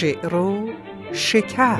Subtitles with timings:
[0.00, 0.68] شعر و
[1.12, 1.76] شکر.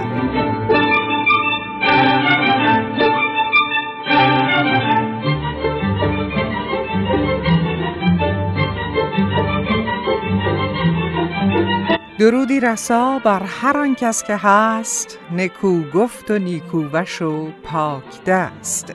[12.19, 18.25] درودی رسا بر هر آن کس که هست نکو گفت و نیکو وش و پاک
[18.27, 18.95] دست.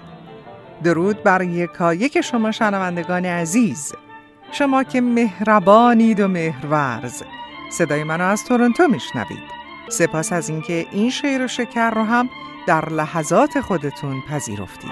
[0.84, 3.94] درود بر یکایک شما شنوندگان عزیز.
[4.52, 7.23] شما که مهربانید و مهرورز.
[7.71, 9.43] صدای منو از تورنتو میشنوید.
[9.89, 12.29] سپاس از اینکه این شعر و شکر رو هم
[12.67, 14.91] در لحظات خودتون پذیرفتید.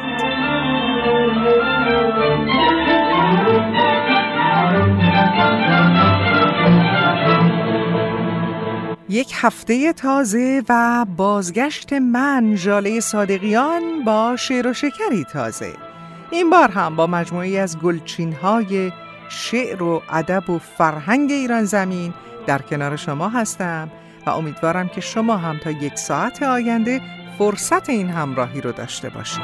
[9.09, 15.73] یک هفته تازه و بازگشت من جاله صادقیان با شعر و شکری تازه.
[16.32, 18.91] این بار هم با مجموعی از گلچین های
[19.29, 22.13] شعر و ادب و فرهنگ ایران زمین
[22.49, 23.91] در کنار شما هستم
[24.25, 27.01] و امیدوارم که شما هم تا یک ساعت آینده
[27.37, 29.43] فرصت این همراهی رو داشته باشید.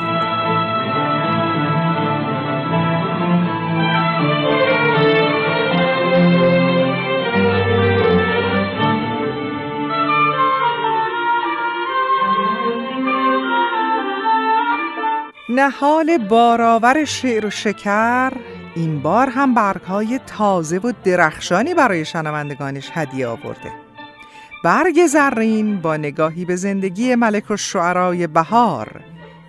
[15.49, 18.31] نهال بارآور شعر و شکر
[18.75, 23.71] این بار هم برگهای تازه و درخشانی برای شنوندگانش هدیه آورده.
[24.63, 29.01] برگ زرین با نگاهی به زندگی ملک و شعرای بهار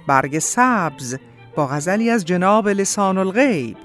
[0.06, 1.18] برگ سبز
[1.56, 3.76] با غزلی از جناب لسان الغیب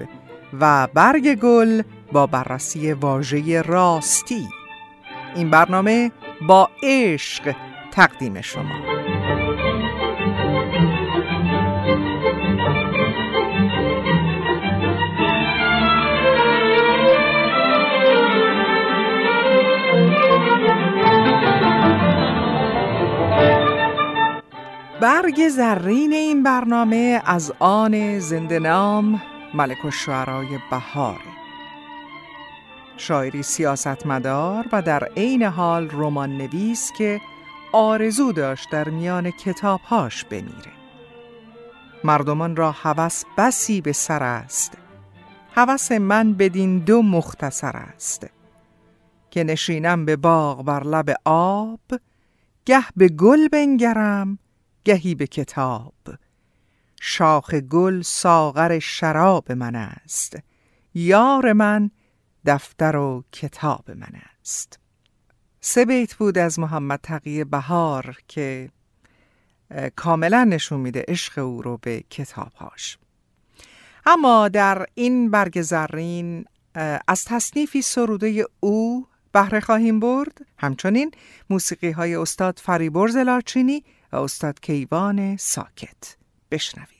[0.60, 4.48] و برگ گل با بررسی واژه راستی.
[5.34, 6.12] این برنامه
[6.46, 7.54] با عشق
[7.92, 9.01] تقدیم شما.
[25.02, 29.22] برگ زرین این برنامه از آن زنده نام
[29.54, 31.20] ملک الشعرای بهار.
[32.96, 37.20] شاعری سیاستمدار و در عین حال رمان نویس که
[37.72, 40.72] آرزو داشت در میان کتابهاش بمیره.
[42.04, 44.78] مردمان را هوس بسی به سر است.
[45.54, 48.26] هوس من بدین دو مختصر است.
[49.30, 51.80] که نشینم به باغ بر لب آب
[52.66, 54.38] گه به گل بنگرم
[54.84, 55.94] گهی به کتاب.
[57.00, 60.38] شاخ گل ساغر شراب من است.
[60.94, 61.90] یار من
[62.46, 64.78] دفتر و کتاب من است.
[65.60, 68.70] سه بیت بود از محمد تقی بهار که
[69.96, 72.98] کاملا نشون میده عشق او رو به کتابهاش.
[74.06, 76.44] اما در این برگ زرین
[77.08, 80.46] از تصنیفی سروده او بهره خواهیم برد.
[80.58, 81.10] همچنین
[81.50, 86.16] موسیقی های استاد فریبرز لاچینی و استاد کیوان ساکت.
[86.50, 86.91] بشنوید.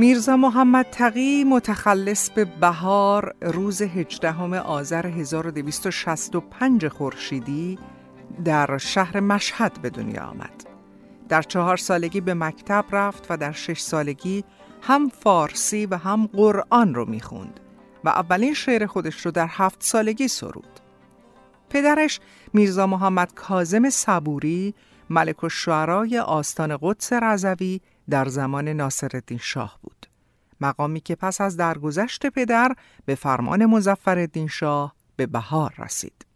[0.00, 7.78] میرزا محمد تقی متخلص به بهار روز 18 آذر 1265 خورشیدی
[8.44, 10.64] در شهر مشهد به دنیا آمد.
[11.28, 14.44] در چهار سالگی به مکتب رفت و در شش سالگی
[14.82, 17.60] هم فارسی و هم قرآن رو می‌خوند
[18.04, 20.80] و اولین شعر خودش رو در هفت سالگی سرود.
[21.70, 22.20] پدرش
[22.52, 24.74] میرزا محمد کازم صبوری
[25.10, 25.48] ملک و
[26.26, 27.80] آستان قدس رضوی
[28.10, 30.06] در زمان ناصرالدین شاه بود.
[30.60, 32.74] مقامی که پس از درگذشت پدر
[33.04, 36.26] به فرمان مزفرالدین شاه به بهار رسید.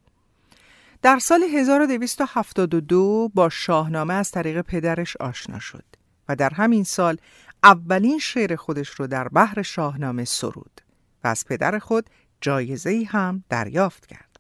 [1.02, 5.84] در سال 1272 با شاهنامه از طریق پدرش آشنا شد
[6.28, 7.16] و در همین سال
[7.62, 10.80] اولین شعر خودش رو در بحر شاهنامه سرود
[11.24, 12.10] و از پدر خود
[12.40, 14.38] جایزه هم دریافت کرد.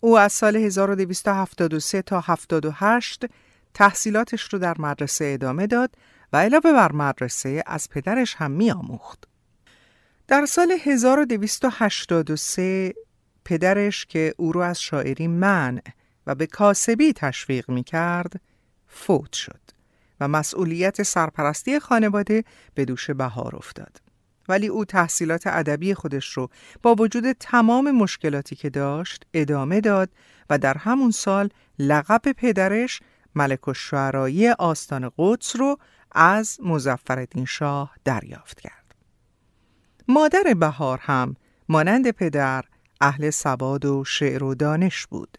[0.00, 3.24] او از سال 1273 تا 78
[3.74, 5.90] تحصیلاتش رو در مدرسه ادامه داد
[6.34, 9.24] و علاوه بر مدرسه از پدرش هم می آموخت.
[10.28, 12.92] در سال 1283
[13.44, 15.82] پدرش که او رو از شاعری منع
[16.26, 18.40] و به کاسبی تشویق می کرد
[18.86, 19.60] فوت شد
[20.20, 22.44] و مسئولیت سرپرستی خانواده
[22.74, 24.00] به دوش بهار افتاد.
[24.48, 26.50] ولی او تحصیلات ادبی خودش رو
[26.82, 30.10] با وجود تمام مشکلاتی که داشت ادامه داد
[30.50, 31.48] و در همون سال
[31.78, 33.00] لقب پدرش
[33.34, 35.78] ملک الشعرایی آستان قدس رو
[36.14, 38.94] از مزفردین شاه دریافت کرد.
[40.08, 41.36] مادر بهار هم
[41.68, 42.64] مانند پدر
[43.00, 45.38] اهل سواد و شعر و دانش بود.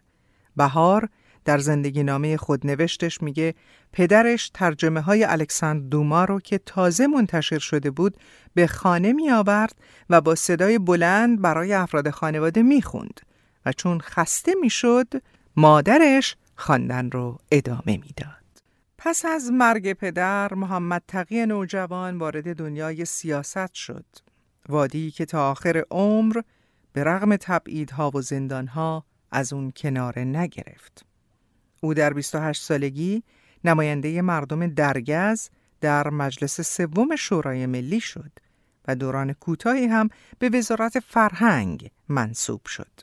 [0.56, 1.10] بهار
[1.46, 3.56] در زندگی نامه خود نوشتش میگه
[3.94, 8.18] پدرش ترجمه های الکساندر دوما رو که تازه منتشر شده بود
[8.54, 9.76] به خانه می آورد
[10.10, 13.22] و با صدای بلند برای افراد خانواده می خوند
[13.66, 15.08] و چون خسته می شد
[15.56, 18.45] مادرش خواندن رو ادامه می‌داد.
[19.06, 24.06] پس از مرگ پدر محمد تقی نوجوان وارد دنیای سیاست شد.
[24.70, 26.42] وادی که تا آخر عمر
[26.94, 31.06] به رغم تبعیدها و زندانها از اون کناره نگرفت.
[31.82, 33.24] او در 28 سالگی
[33.64, 35.50] نماینده مردم درگز
[35.82, 38.32] در مجلس سوم شورای ملی شد
[38.88, 40.10] و دوران کوتاهی هم
[40.40, 43.02] به وزارت فرهنگ منصوب شد.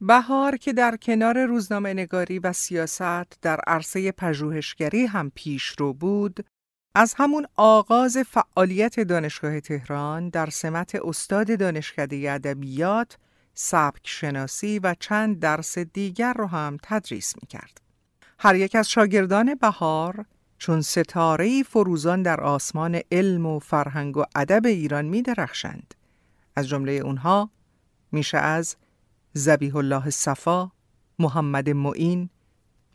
[0.00, 6.46] بهار که در کنار روزنامه نگاری و سیاست در عرصه پژوهشگری هم پیشرو بود،
[6.94, 13.16] از همون آغاز فعالیت دانشگاه تهران در سمت استاد دانشکده ادبیات،
[13.54, 17.80] سبک شناسی و چند درس دیگر رو هم تدریس می کرد.
[18.38, 20.24] هر یک از شاگردان بهار
[20.58, 25.94] چون ستاره فروزان در آسمان علم و فرهنگ و ادب ایران می درخشند.
[26.56, 27.50] از جمله اونها
[28.12, 28.76] میشه از
[29.32, 30.70] زبیح الله صفا،
[31.18, 32.30] محمد معین،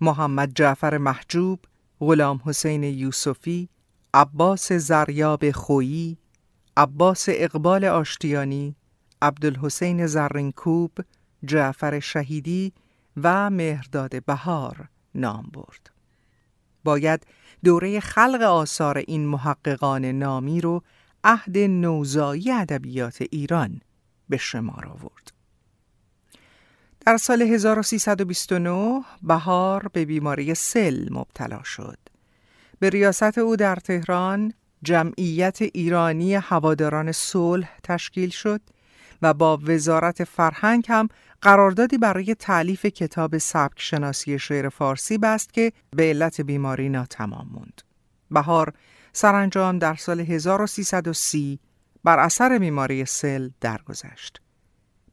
[0.02, 1.60] محمد جعفر محجوب،
[2.00, 3.70] غلام حسین یوسفی،
[4.14, 6.18] عباس زریاب خویی،
[6.78, 8.76] عباس اقبال آشتیانی،
[9.22, 10.92] عبدالحسین زرینکوب،
[11.46, 12.74] جعفر شهیدی
[13.24, 15.90] و مهرداد بهار نام برد.
[16.84, 17.28] باید
[17.64, 20.84] دوره خلق آثار این محققان نامی رو
[21.24, 23.82] عهد نوزایی ادبیات ایران
[24.30, 25.23] به شمار آورد.
[27.06, 31.98] در سال 1329 بهار به بیماری سل مبتلا شد.
[32.80, 34.54] به ریاست او در تهران
[34.84, 38.62] جمعیت ایرانی هواداران صلح تشکیل شد
[39.22, 41.08] و با وزارت فرهنگ هم
[41.42, 47.82] قراردادی برای تعلیف کتاب سبک شناسی شعر فارسی بست که به علت بیماری ناتمام موند.
[48.32, 48.74] بهار
[49.14, 51.60] سرانجام در سال 1330
[52.04, 54.42] بر اثر بیماری سل درگذشت.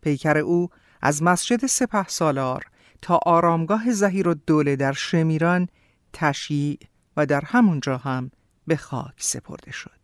[0.03, 0.71] پیکر او
[1.01, 2.65] از مسجد سپه سالار
[3.03, 5.69] تا آرامگاه زهیر و دوله در شمیران
[6.13, 6.79] تشییع
[7.17, 8.31] و در همونجا هم
[8.67, 10.00] به خاک سپرده شد.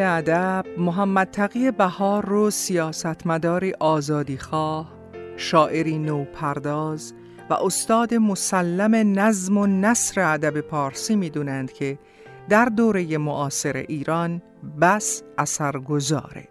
[0.00, 4.92] اهل ادب محمد تقی بهار رو سیاستمداری آزادیخواه،
[5.36, 7.14] شاعری نوپرداز
[7.50, 11.98] و استاد مسلم نظم و نصر ادب پارسی می‌دونند که
[12.48, 14.42] در دوره معاصر ایران
[14.80, 16.48] بس اثرگذاره.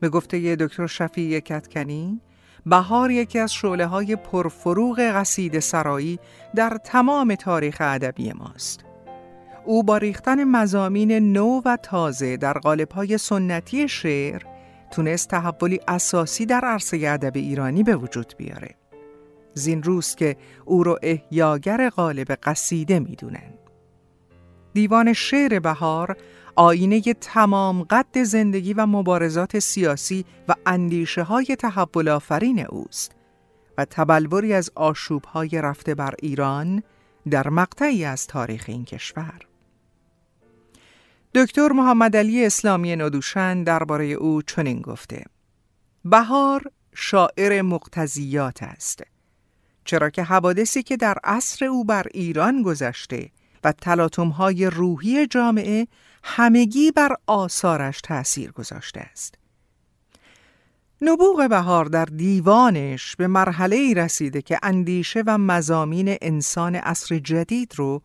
[0.00, 2.20] به گفته دکتر شفیع کتکنی،
[2.66, 6.18] بهار یکی از شعله های پرفروغ قصید سرایی
[6.54, 8.91] در تمام تاریخ ادبی ماست.
[9.64, 14.42] او با ریختن مزامین نو و تازه در قالب‌های سنتی شعر
[14.90, 18.74] تونست تحولی اساسی در عرصه ادب ایرانی به وجود بیاره.
[19.54, 23.54] زین روز که او رو احیاگر قالب قصیده می‌دونن.
[24.74, 26.16] دیوان شعر بهار
[26.56, 33.12] آینه تمام قد زندگی و مبارزات سیاسی و اندیشه های تحول آفرین اوست
[33.78, 36.82] و تبلوری از آشوب های رفته بر ایران
[37.30, 39.51] در مقطعی از تاریخ این کشور.
[41.34, 45.24] دکتر محمد علی اسلامی ندوشن درباره او چنین گفته.
[46.04, 46.62] بهار
[46.94, 49.02] شاعر مقتضیات است
[49.84, 53.30] چرا که حوادثی که در عصر او بر ایران گذشته
[53.64, 55.86] و تلاطم‌های روحی جامعه
[56.22, 59.34] همگی بر آثارش تأثیر گذاشته است.
[61.02, 67.72] نبوغ بهار در دیوانش به مرحله ای رسیده که اندیشه و مزامین انسان عصر جدید
[67.76, 68.02] رو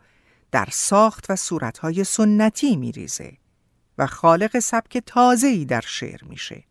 [0.51, 3.37] در ساخت و صورتهای سنتی میریزه
[3.97, 6.63] و خالق سبک تازه‌ای در شعر میشه.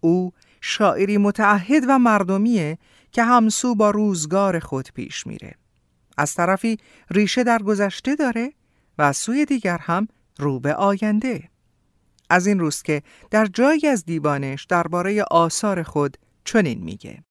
[0.00, 2.78] او شاعری متعهد و مردمیه
[3.12, 5.54] که همسو با روزگار خود پیش میره.
[6.18, 6.78] از طرفی
[7.10, 8.52] ریشه در گذشته داره
[8.98, 11.48] و از سوی دیگر هم رو به آینده.
[12.30, 17.24] از این روز که در جایی از دیوانش درباره آثار خود چنین میگه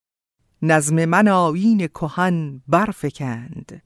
[0.62, 3.82] نظم من آیین کهن برفکند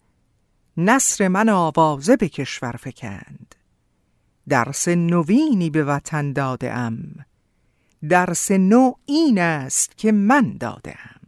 [0.77, 3.55] نصر من آوازه به کشور فکند.
[4.49, 7.25] درس نوینی به وطن داده ام.
[8.09, 11.21] درس نو این است که من داده ام.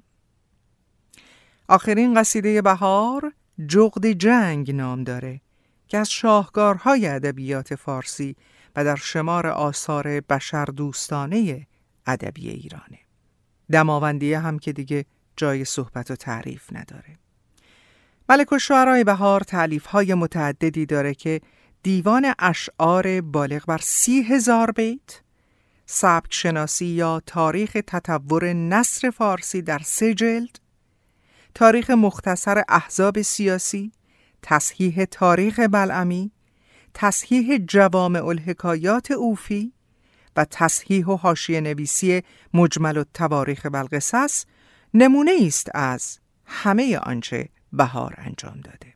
[1.68, 3.32] آخرین قصیده بهار
[3.66, 5.40] جغد جنگ نام داره
[5.88, 8.36] که از شاهکارهای ادبیات فارسی
[8.76, 11.66] و در شمار آثار بشر دوستانه
[12.06, 12.98] ادبی ایرانه.
[13.72, 15.04] دماوندیه هم که دیگه
[15.36, 17.18] جای صحبت و تعریف نداره.
[18.28, 21.40] ملک و شعرهای بهار تعلیف های متعددی داره که
[21.82, 25.20] دیوان اشعار بالغ بر سی هزار بیت
[25.86, 30.58] سبک شناسی یا تاریخ تطور نصر فارسی در سه جلد
[31.54, 33.92] تاریخ مختصر احزاب سیاسی
[34.42, 36.32] تصحیح تاریخ بلعمی
[36.94, 39.72] تصحیح جوامع الحکایات اوفی
[40.36, 42.22] و تصحیح و حاشیه نویسی
[42.54, 44.44] مجمل التواریخ بلقصص
[44.94, 48.94] نمونه است از همه آنچه بهار انجام داده.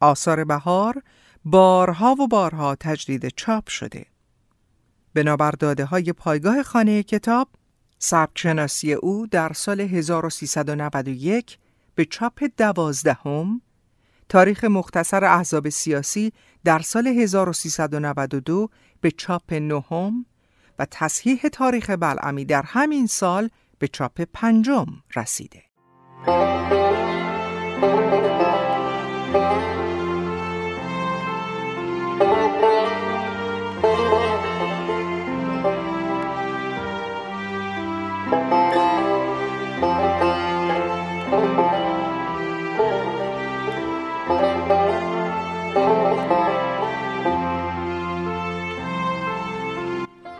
[0.00, 1.02] آثار بهار
[1.44, 4.06] بارها و بارها تجدید چاپ شده.
[5.14, 7.48] بنابر داده های پایگاه خانه کتاب،
[7.98, 8.68] سبک
[9.02, 11.58] او در سال 1391
[11.94, 13.60] به چاپ دوازدهم
[14.28, 16.32] تاریخ مختصر احزاب سیاسی
[16.64, 18.70] در سال 1392
[19.00, 20.26] به چاپ نهم
[20.78, 25.62] و تصحیح تاریخ بلعمی در همین سال به چاپ پنجم رسیده.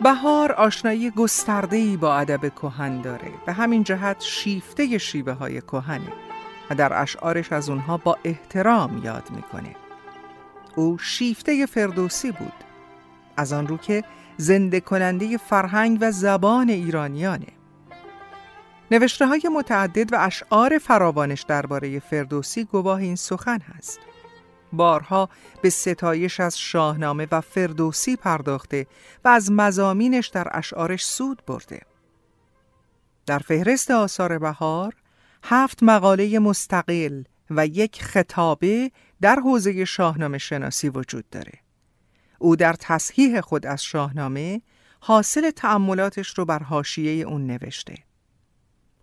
[0.03, 3.33] بهار آشنایی گسترده‌ای با ادب کهن داره.
[3.47, 6.28] به همین جهت شیفته شیوه های کهنه.
[6.71, 9.77] و در اشعارش از اونها با احترام یاد می‌کنه.
[10.77, 12.53] او شیفته فردوسی بود.
[13.37, 14.05] از آن رو که
[14.37, 17.47] زنده کننده فرهنگ و زبان ایرانیانه.
[18.91, 24.01] نوشته های متعدد و اشعار فراوانش درباره فردوسی گواه این سخن هست.
[24.73, 25.29] بارها
[25.63, 28.87] به ستایش از شاهنامه و فردوسی پرداخته
[29.25, 31.83] و از مزامینش در اشعارش سود برده.
[33.27, 34.95] در فهرست آثار بهار
[35.43, 38.91] هفت مقاله مستقل و یک خطابه
[39.21, 41.53] در حوزه شاهنامه شناسی وجود داره.
[42.39, 44.63] او در تصحیح خود از شاهنامه
[45.01, 47.95] حاصل تأملاتش رو بر حاشیه اون نوشته.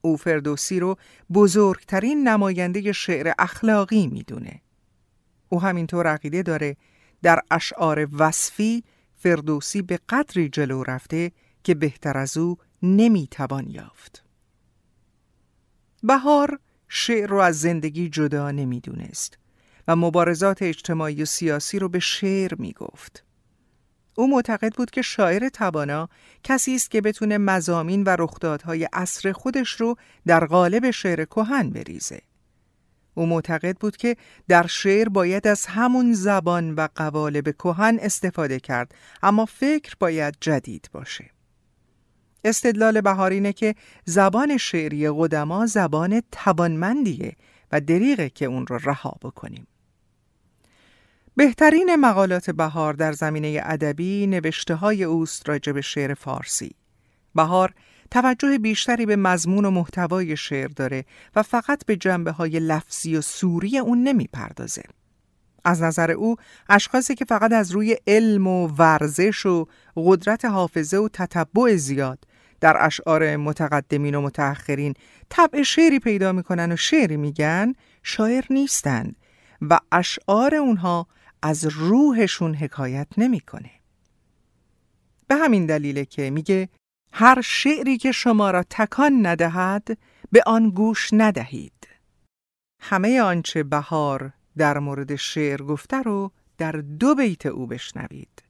[0.01, 0.97] او فردوسی رو
[1.33, 4.61] بزرگترین نماینده شعر اخلاقی می‌دونه.
[5.49, 6.77] او همینطور عقیده داره
[7.21, 8.83] در اشعار وصفی
[9.15, 11.31] فردوسی به قدری جلو رفته
[11.63, 14.24] که بهتر از او نمی‌توان یافت.
[16.07, 19.37] بهار شعر رو از زندگی جدا نمی‌دونست
[19.87, 23.23] و مبارزات اجتماعی و سیاسی رو به شعر می‌گفت.
[24.15, 26.09] او معتقد بود که شاعر توانا
[26.43, 29.95] کسی است که بتونه مزامین و رخدادهای عصر خودش رو
[30.25, 32.21] در قالب شعر کهن بریزه.
[33.13, 38.95] او معتقد بود که در شعر باید از همون زبان و قوالب کهن استفاده کرد
[39.23, 41.34] اما فکر باید جدید باشه
[42.45, 43.75] استدلال بهارینه که
[44.05, 47.35] زبان شعری قدما زبان توانمندیه
[47.71, 49.67] و دریغه که اون رو رها بکنیم
[51.35, 56.75] بهترین مقالات بهار در زمینه ادبی نوشته های اوست راجع به شعر فارسی
[57.35, 57.73] بهار
[58.11, 63.21] توجه بیشتری به مضمون و محتوای شعر داره و فقط به جنبه های لفظی و
[63.21, 64.83] سوری اون نمی‌پردازه.
[65.65, 66.35] از نظر او
[66.69, 72.19] اشخاصی که فقط از روی علم و ورزش و قدرت حافظه و تتبع زیاد
[72.61, 74.93] در اشعار متقدمین و متأخرین
[75.29, 79.15] طبع شعری پیدا می‌کنن و شعری میگن شاعر نیستند
[79.61, 81.07] و اشعار اونها
[81.41, 83.71] از روحشون حکایت نمی‌کنه.
[85.27, 86.69] به همین دلیله که میگه
[87.11, 89.97] هر شعری که شما را تکان ندهد
[90.31, 91.87] به آن گوش ندهید
[92.81, 98.43] همه آنچه بهار در مورد شعر گفته رو در دو بیت او بشنوید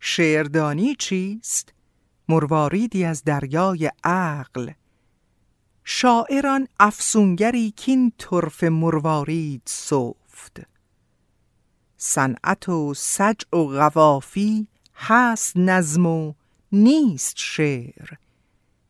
[0.00, 1.73] شعردانی چیست؟
[2.28, 4.70] مرواریدی از دریای عقل.
[5.84, 10.60] شاعران افسونگری کین طرف مروارید سفت.
[11.96, 16.34] صنعت و سجع و غوافی هست نظم و
[16.72, 18.10] نیست شعر.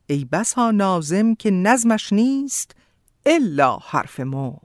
[0.07, 2.77] ای بسا نازم که نظمش نیست
[3.27, 4.64] الا حرف مفت.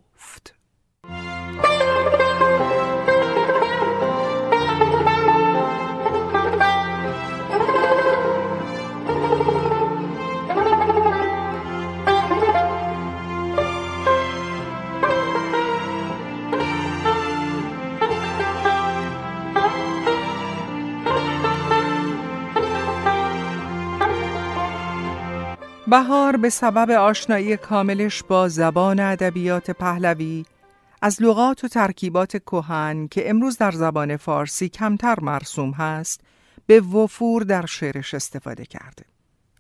[25.89, 30.45] بهار به سبب آشنایی کاملش با زبان ادبیات پهلوی
[31.01, 36.21] از لغات و ترکیبات کهن که امروز در زبان فارسی کمتر مرسوم هست
[36.67, 39.05] به وفور در شعرش استفاده کرده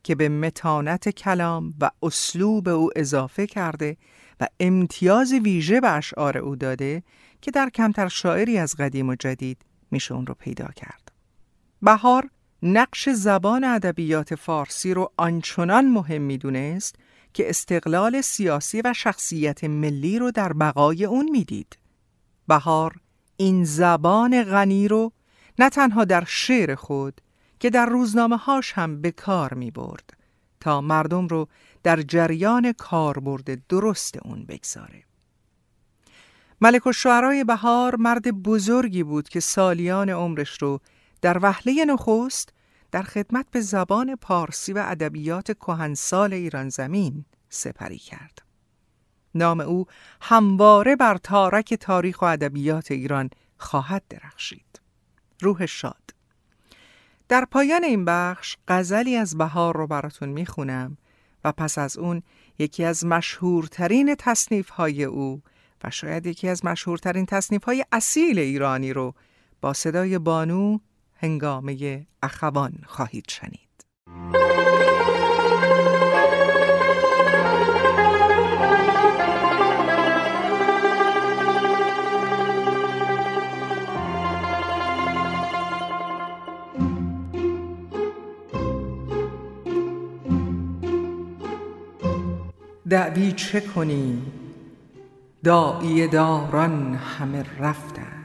[0.03, 3.97] که به متانت کلام و اسلوب او اضافه کرده
[4.39, 7.03] و امتیاز ویژه به اشعار او داده
[7.41, 11.11] که در کمتر شاعری از قدیم و جدید میشه اون رو پیدا کرد.
[11.81, 12.29] بهار
[12.63, 16.95] نقش زبان ادبیات فارسی رو آنچنان مهم می‌دونست
[17.33, 21.77] که استقلال سیاسی و شخصیت ملی رو در بقای اون می‌دید.
[22.47, 22.95] بهار
[23.37, 25.11] این زبان غنی رو
[25.59, 27.21] نه تنها در شعر خود
[27.59, 30.17] که در روزنامه هاش هم به کار می برد
[30.59, 31.47] تا مردم رو
[31.83, 35.03] در جریان کاربرد درست اون بگذاره.
[36.61, 40.79] ملک و شعرهای بهار مرد بزرگی بود که سالیان عمرش رو
[41.21, 42.53] در وهله نخست
[42.91, 48.41] در خدمت به زبان پارسی و ادبیات کهنسال ایران زمین سپری کرد.
[49.35, 49.85] نام او
[50.21, 54.81] همواره بر تارک تاریخ و ادبیات ایران خواهد درخشید.
[55.41, 56.09] روح شاد
[57.29, 60.97] در پایان این بخش غزلی از بهار رو براتون می‌خونم
[61.43, 62.21] و پس از اون
[62.59, 65.41] یکی از مشهورترین تصنیف های او
[65.83, 69.15] و شاید یکی از مشهورترین تصنیف های اصیل ایرانی رو
[69.61, 70.79] با صدای بانو
[71.21, 73.69] هنگامه اخوان خواهید شنید.
[92.89, 94.21] دعوی چه کنی
[95.43, 98.18] داعی داران همه رفتند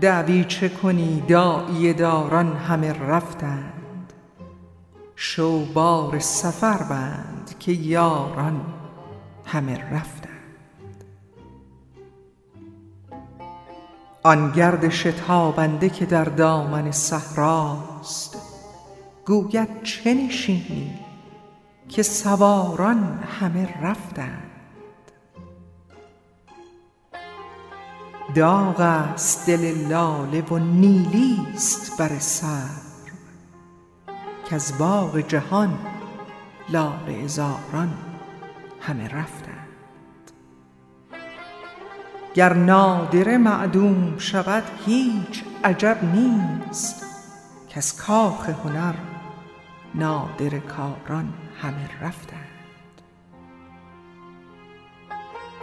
[0.00, 4.12] دعوی چه کنی داعی داران همه رفتند.
[5.16, 8.60] شو بار سفر بند که یاران
[9.44, 10.36] همه رفتند.
[14.22, 18.36] آن گرد شتابنده که در دامن صحراست
[19.26, 20.94] گوید چه نشینی
[21.88, 24.45] که سواران همه رفتند.
[28.34, 32.86] داغ است دل لاله و نیلی است بر سر
[34.50, 35.78] کز باغ جهان
[36.68, 37.94] لاله عذاران
[38.80, 39.56] همه رفتند.
[42.34, 47.06] گر نادره معدوم شود هیچ عجب نیست
[47.68, 48.94] کز کاخ هنر
[49.94, 52.45] نادره کاران همه رفتند.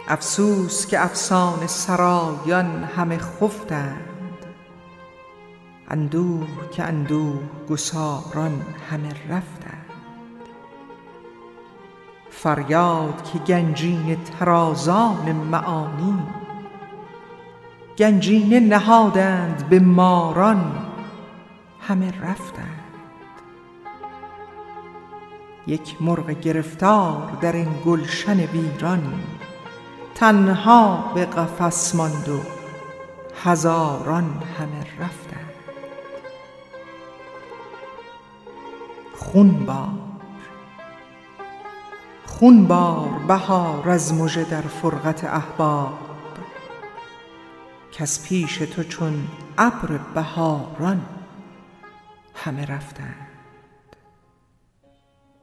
[0.08, 4.46] افسوس که افسانه سرایان همه خفتند.
[5.88, 9.84] اندوه که اندوه گساران همه رفتند.
[12.30, 16.22] فریاد که گنجین طرازان معانی
[17.98, 20.88] گنجینه نهادند به ماران
[21.80, 22.84] همه رفتند.
[25.66, 29.14] یک مرغ گرفتار در این گلشن ویران
[30.14, 32.40] تنها به قفس ماند و
[33.42, 35.50] هزاران همه رفتند.
[39.14, 39.88] خون بار
[42.26, 45.98] خون بار بهار از مژه در فرقت احباب.
[47.92, 51.06] کز پیش تو چون ابر بهاران
[52.34, 53.26] همه رفتند.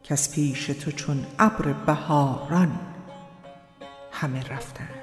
[0.04, 2.91] کز پیش تو چون ابر بهاران
[4.12, 5.02] همه رفتند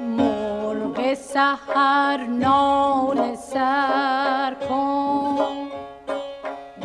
[0.00, 5.68] مرغ سحر نال سر کن.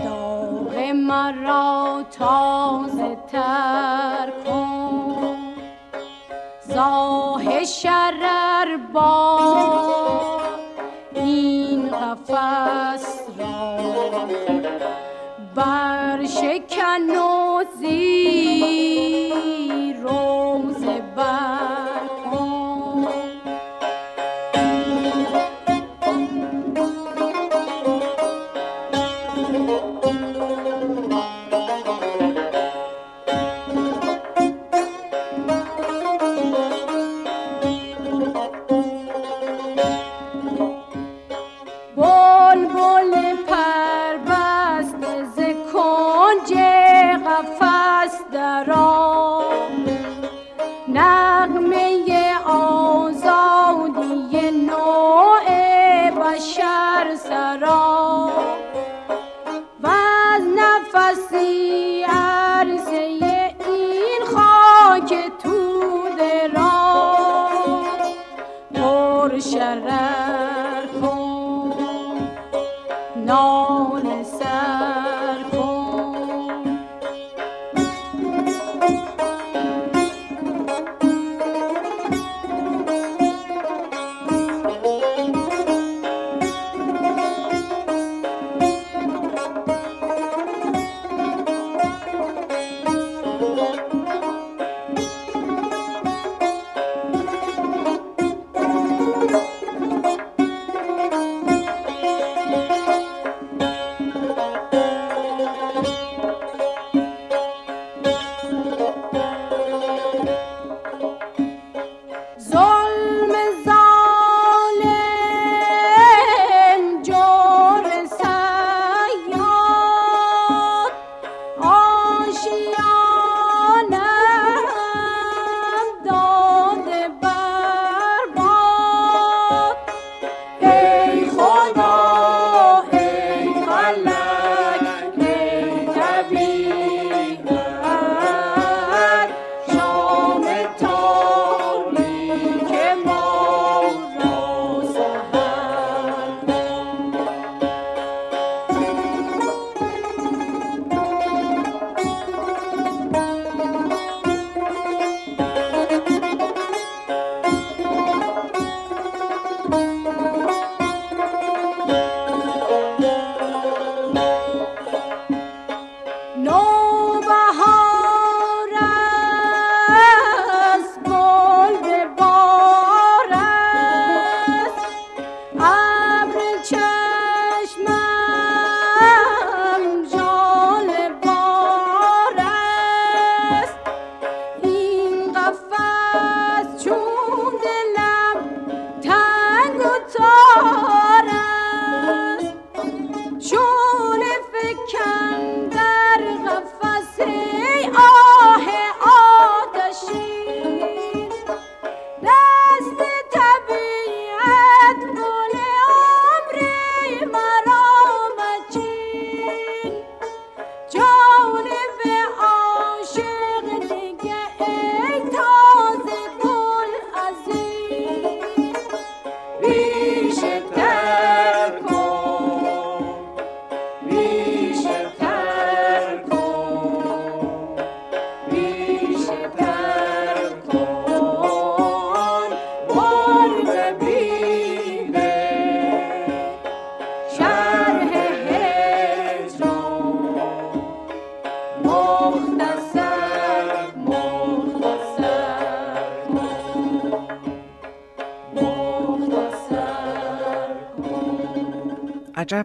[0.04, 5.38] داغ مرا تازه تر کن.
[6.62, 9.40] زاه شرر با
[11.16, 13.78] این قفس را
[15.56, 19.53] بر شکن و زیر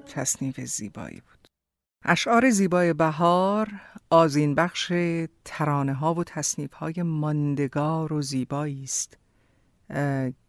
[0.09, 1.49] تصنیف زیبایی بود.
[2.05, 3.69] اشعار زیبای بهار
[4.11, 4.93] آزین بخش
[5.45, 9.19] ترانه ها و تصنیف های ماندگار و زیبایی است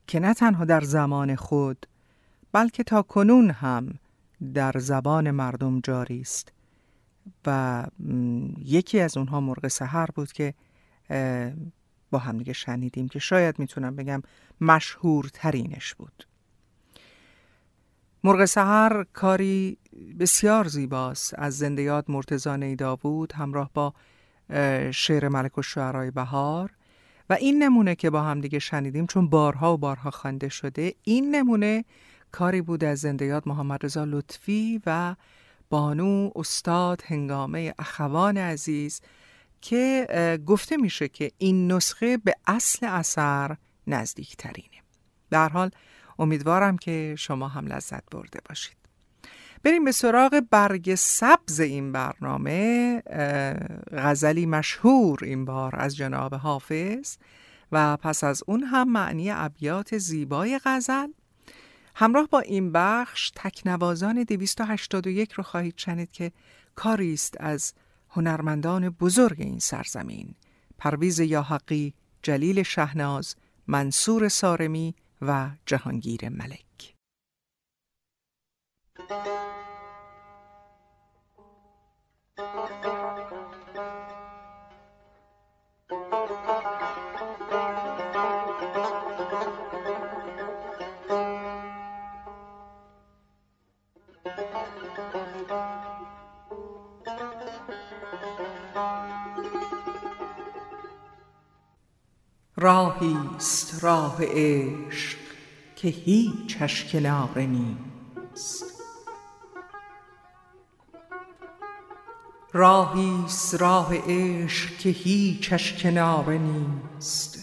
[0.08, 1.86] که نه تنها در زمان خود
[2.52, 4.00] بلکه تا کنون هم
[4.54, 6.52] در زبان مردم جاری است
[7.46, 7.86] و
[8.58, 10.54] یکی از اونها مرغ سحر بود که
[12.12, 14.22] با هم دیگه شنیدیم که شاید می‌تونم بگم
[14.62, 16.28] مشهورترینش بود
[18.24, 19.78] مرغ سحر کاری
[20.20, 21.34] بسیار زیباست.
[21.38, 21.64] از
[22.10, 23.94] مرتضی نیدا بود همراه با
[24.92, 25.62] شعر ملک و
[26.12, 26.72] بهار.
[27.30, 31.36] و این نمونه که با هم دیگه شنیدیم چون بارها و بارها خوانده شده این
[31.36, 31.86] نمونه
[32.32, 35.16] کاری بود از زنده یاد محمد رضا لطفی و
[35.70, 39.02] بانو استاد هنگامه اخوان عزیز
[39.62, 40.08] که
[40.46, 44.84] گفته میشه که این نسخه به اصل اثر نزدیک ترینه
[45.30, 45.72] در حال
[46.20, 48.78] امیدوارم که شما هم لذت برده باشید.
[49.64, 53.02] بریم به سراغ برگ سبز این برنامه
[53.92, 57.18] غزلی مشهور این بار از جناب حافظ
[57.72, 61.08] و پس از اون هم معنی ابیات زیبای غزل.
[61.96, 66.32] همراه با این بخش تکنوازان 281 رو خواهید شنید که
[66.76, 67.74] کاری است از
[68.10, 70.36] هنرمندان بزرگ این سرزمین.
[70.78, 73.36] پرویز یاحقی، جلیل شهناز،
[73.68, 76.96] منصور سارمی و جهانگیر ملک.
[102.60, 105.18] راهی است راه عشق
[105.76, 108.66] که هیچش کناره نیست.
[112.54, 117.40] راهی است راه عشق که هیچش کناره نیست.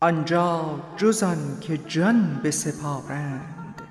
[0.00, 3.82] آنجا جز آن که جان بسپارند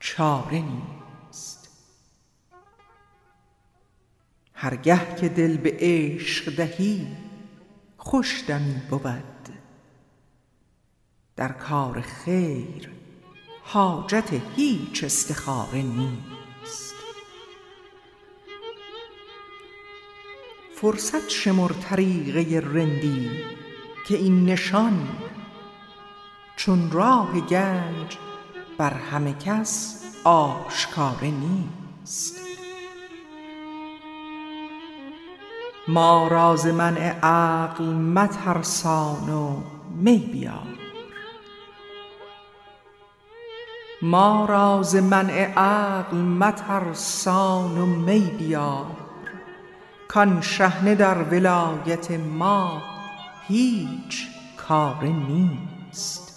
[0.00, 1.68] چاره نیست.
[4.54, 7.06] هرگه که دل به عشق دهی
[8.04, 9.48] خوش دمی بود.
[11.36, 12.90] در کار خیر
[13.62, 16.94] حاجت هیچ استخاره نیست.
[20.76, 23.30] فرصت شمر طریقه رندی
[24.08, 25.08] که این نشان
[26.56, 28.18] چون راه گنج
[28.78, 32.43] بر همه کس آشکاره نیست.
[35.88, 39.60] ما را ز منع عقل مترسان و
[39.96, 40.66] می بیار.
[44.02, 48.86] ما را ز منع عقل مترسان و می بیار.
[50.08, 52.82] کان شحنه در ولایت ما
[53.48, 56.34] هیچ کاره نیست.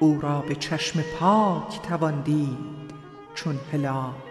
[0.00, 2.92] او را به چشم پاک توان دید
[3.34, 4.27] چون هلال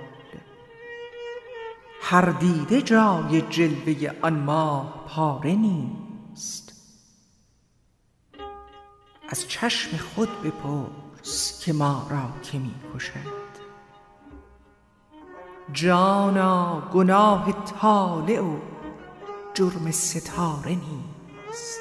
[2.10, 6.74] هر دیده جای جلوه آن ماه پاره نیست.
[9.30, 13.38] از چشم خود بپرس که ما را که می کشد.
[15.74, 18.58] جانا گناه طالع و
[19.54, 21.80] جرم ستاره نیست.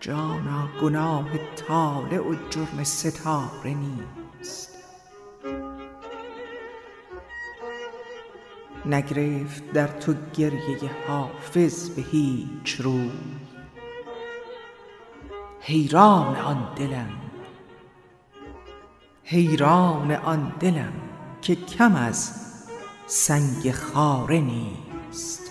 [0.00, 4.19] جانا گناه طالع و جرم ستاره نیست.
[8.86, 13.10] نگرفت در تو گریه حافظ به هیچ روی
[15.60, 17.20] حیران آن دلم
[19.24, 20.92] حیران آن دلم
[21.42, 22.32] که کم از
[23.06, 25.50] سنگ خاره نیست.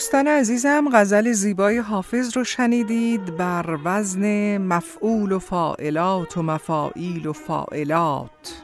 [0.00, 7.32] دوستان عزیزم غزل زیبای حافظ رو شنیدید بر وزن مفعول و فاعلات و مفاعیل و
[7.32, 8.62] فاعلات.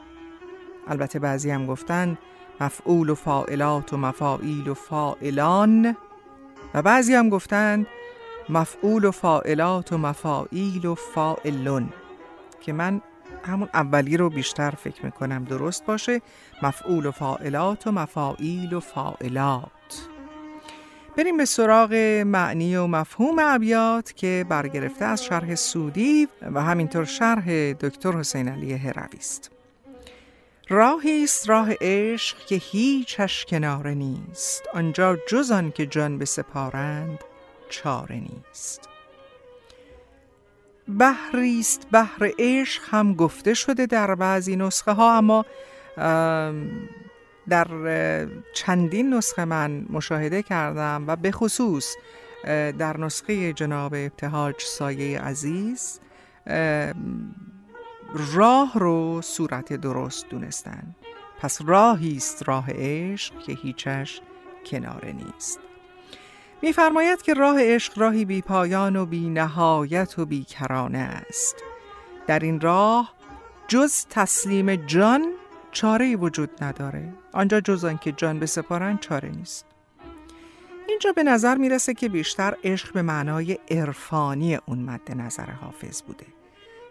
[0.87, 2.17] البته بعضی هم گفتن
[2.61, 5.95] مفعول و فاعلات و مفاعیل و فاعلان.
[6.73, 7.85] و بعضی هم گفتن
[8.49, 11.89] مفعول و فاعلات و مفاعیل و فاعلون.
[12.61, 13.01] که من
[13.43, 16.21] همون اولی رو بیشتر فکر می‌کنم درست باشه.
[16.63, 19.76] مفعول و فاعلات و مفاعیل و فاعلات.
[21.17, 21.93] بریم به سراغ
[22.25, 28.73] معنی و مفهوم ابیات که برگرفته از شرح سودی و همینطور شرح دکتر حسین علی
[28.73, 29.51] هروی است.
[30.69, 37.19] راهی است راه عشق که هیچش کناره نیست آنجا جز آن که جان به سپارند
[37.69, 38.89] چاره نیست
[40.99, 45.45] بحری است بحر عشق هم گفته شده در بعضی نسخه ها اما
[47.49, 47.67] در
[48.53, 51.95] چندین نسخه من مشاهده کردم و به خصوص
[52.77, 55.99] در نسخه جناب ابتهاج سایه عزیز
[58.33, 60.95] راه رو صورت درست دونستن.
[61.39, 64.21] پس راهی است راه عشق که هیچش
[64.65, 65.59] کناره نیست.
[66.61, 71.55] میفرماید که راه عشق راهی بی پایان و بی نهایت و بی کرانه است.
[72.27, 73.13] در این راه
[73.67, 75.33] جز تسلیم جان
[75.77, 77.13] چاره وجود نداره.
[77.33, 79.65] آنجا جز که جان بسپارن چاره نیست.
[80.87, 86.25] اینجا به نظر می‌رسه که بیشتر عشق به معنای عرفانی اون مد نظر حافظ بوده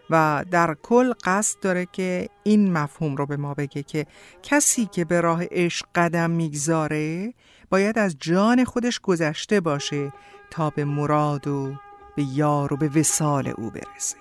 [0.09, 4.05] و در کل قصد داره که این مفهوم رو به ما بگه که
[4.43, 7.33] کسی که به راه عشق قدم می‌گذاره
[7.69, 10.13] باید از جان خودش گذشته باشه
[10.51, 11.73] تا به مراد و
[12.15, 14.17] به یار و به وسال او برسه.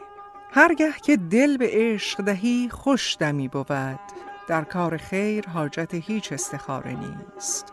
[0.52, 4.00] هرگه که دل به عشق دهی خوش دمی بود.
[4.46, 7.72] در کار خیر حاجت هیچ استخاره نیست.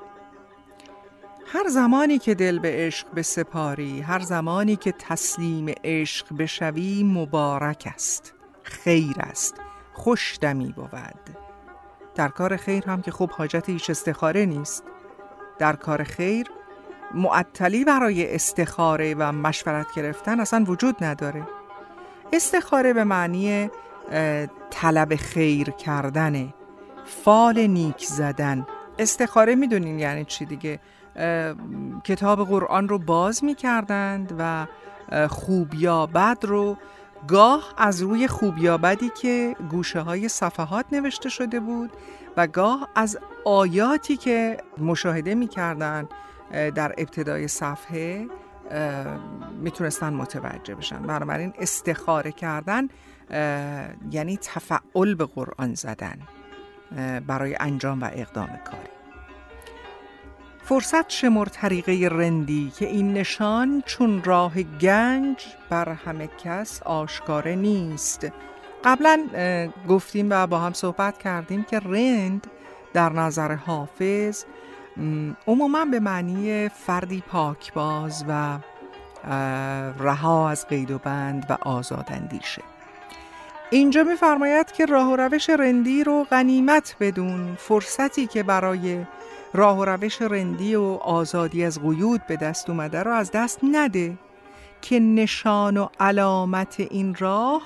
[1.48, 8.34] هر زمانی که دل به عشق بسپاری هر زمانی که تسلیم عشق بشوی مبارک است
[8.64, 9.56] خیر است
[9.94, 11.38] خوش دمی بود.
[12.16, 14.84] در کار خیر هم که خب حاجت هیچ استخاره نیست.
[15.60, 16.48] در کار خیر
[17.14, 21.48] معطلی برای استخاره و مشورت گرفتن اصلا وجود نداره.
[22.34, 23.70] استخاره به معنی
[24.70, 26.54] طلب خیر کردنه
[27.06, 28.68] فال نیک زدن.
[29.00, 30.80] استخاره می‌دونین یعنی چی دیگه؟
[32.04, 34.68] کتاب قرآن رو باز می‌کردند و
[35.28, 36.78] خوب یا بد رو
[37.28, 41.92] گاه از روی خوب یا بدی که گوشه های صفحات نوشته شده بود
[42.38, 46.08] و گاه از آیاتی که مشاهده می‌کردن
[46.52, 48.28] در ابتدای صفحه
[49.62, 51.02] می‌تونستن متوجه بشن.
[51.02, 52.88] بنابراین استخاره کردن
[54.12, 56.18] یعنی تفعل به قرآن زدن.
[57.28, 58.90] برای انجام و اقدام کاری.
[60.64, 68.28] فرصت شمر طریقه رندی که این نشان چون راه گنج بر همه کس آشکاره نیست.
[68.84, 69.28] قبلا
[69.90, 72.48] گفتیم و با هم صحبت کردیم که رند
[72.94, 74.46] در نظر حافظ
[75.48, 78.60] عموما به معنی فردی پاکباز و
[80.00, 82.62] رها از قید و بند و آزاداندیشه.
[83.74, 89.06] اینجا میفرماید که راه و روش رندی رو غنیمت بدون فرصتی که برای
[89.54, 94.18] راه و روش رندی و آزادی از قیود به دست اومده رو از دست نده
[94.82, 97.62] که نشان و علامت این راه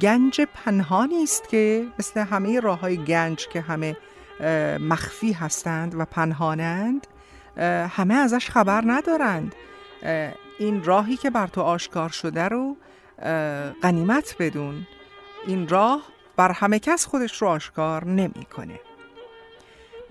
[0.00, 3.96] گنج پنهانی است که مثل همه راه های گنج که همه
[4.80, 7.06] مخفی هستند و پنهانند
[7.88, 9.54] همه ازش خبر ندارند.
[10.58, 12.76] این راهی که بر تو آشکار شده رو
[13.82, 14.86] غنیمت بدون.
[15.46, 16.02] این راه
[16.36, 18.80] بر همه کس خودش رو آشکار نمی‌کنه.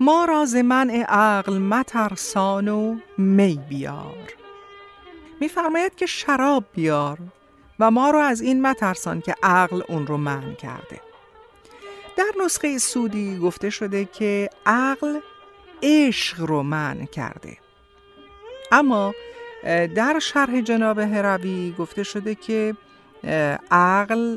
[0.00, 4.34] ما را ز منع عقل مترسان و می بیار.
[5.40, 7.18] میفرماید که شراب بیار
[7.80, 11.00] و ما رو از این مترسان که عقل اون رو منع کرده.
[12.16, 15.20] در نسخه سودی گفته شده که عقل
[15.82, 17.56] عشق رو منع کرده.
[18.72, 19.14] اما
[19.94, 22.74] در شرح جناب هروی گفته شده که
[23.70, 24.36] عقل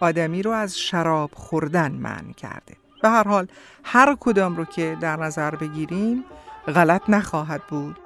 [0.00, 2.76] آدمی رو از شراب خوردن منع کرده.
[3.02, 3.46] به هر حال
[3.84, 6.24] هر کدام رو که در نظر بگیریم
[6.66, 7.98] غلط نخواهد بود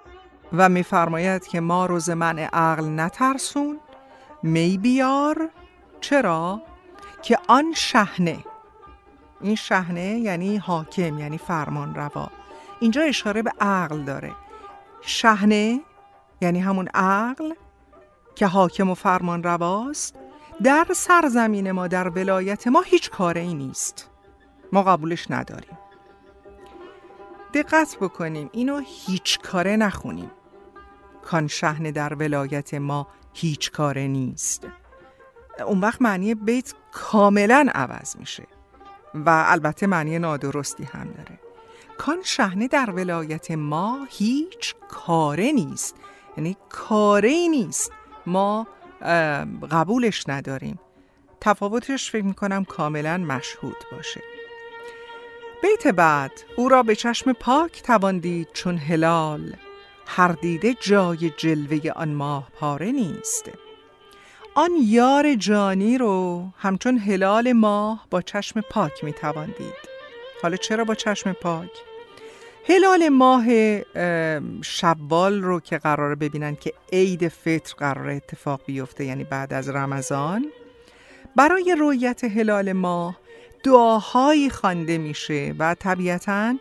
[0.53, 3.81] و میفرماید که ما رو ز منع عقل نترسون.
[4.43, 5.49] می بیار.
[6.01, 6.63] چرا؟
[7.23, 8.45] که آن شهنه
[9.41, 12.31] این شهنه یعنی حاکم یعنی فرمان روا.
[12.81, 14.33] اینجا اشاره به عقل داره.
[15.01, 15.81] شهنه
[16.41, 17.53] یعنی همون عقل
[18.35, 20.20] که حاکم و فرمان رواست.
[20.63, 24.11] در سرزمین ما در ولایت ما هیچ کاره ای نیست.
[24.73, 25.79] ما قبولش نداریم.
[27.55, 30.31] دقت بکنیم اینو هیچ کاره نخونیم.
[31.23, 31.47] کان
[31.95, 34.67] در ولایت ما هیچ کاره نیست.
[35.67, 38.47] اون وقت معنی بیت کاملا عوض میشه.
[39.15, 41.41] و البته معنی نادرستی هم داره.
[41.99, 45.97] کان شهنه در ولایت ما هیچ کاره نیست.
[46.37, 47.93] یعنی کاره نیست.
[48.27, 48.67] ما
[49.71, 50.81] قبولش نداریم.
[51.41, 54.21] تفاوتش فکر می‌کنم کاملا مشهود باشه.
[55.63, 59.57] بیت بعد او را به چشم پاک توان دید چون هلال.
[60.07, 63.51] هر دیده جای جلوه آن ماه پاره نیست.
[64.55, 69.91] آن یار جانی رو همچون هلال ماه با چشم پاک می‌توان دید.
[70.43, 71.71] حالا چرا با چشم پاک؟
[72.71, 73.45] هلال ماه
[73.95, 79.69] اه، شوال رو که قراره ببینن که عید فطر قراره اتفاق بیفته یعنی بعد از
[79.69, 80.47] رمضان.
[81.37, 83.19] برای رویت هلال ماه
[83.65, 86.55] دعاهایی خوانده میشه و طبیعتاً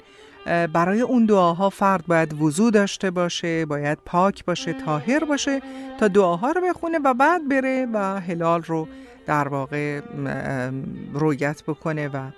[0.45, 5.62] برای اون دعاها فرد باید وضو داشته باشه باید پاک باشه طاهر باشه
[5.99, 8.88] تا دعاها رو بخونه و بعد بره و هلال رو
[9.26, 10.01] در واقع
[11.14, 12.32] رویت بکنه و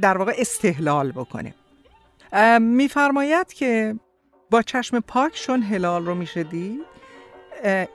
[0.00, 1.54] در واقع استهلال بکنه.
[2.60, 3.94] میفرماید که
[4.50, 6.80] با چشم پاک شون هلال رو میشه دید.